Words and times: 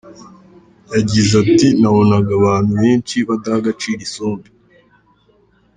Yagize 0.93 1.31
ati 1.43 1.67
“Nabonaga 1.81 2.31
abantu 2.39 2.71
benshi 2.81 3.17
badaha 3.27 3.57
agaciro 3.61 3.99
isombe. 4.07 4.47